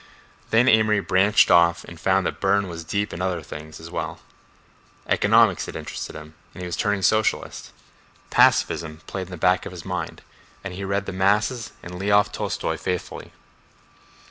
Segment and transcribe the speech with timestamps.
[0.49, 4.19] Then Amory branched off and found that Burne was deep in other things as well.
[5.05, 7.71] Economics had interested him and he was turning socialist.
[8.31, 10.23] Pacifism played in the back of his mind,
[10.63, 13.31] and he read The Masses and Lyoff Tolstoi faithfully.